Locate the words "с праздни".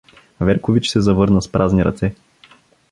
1.41-1.85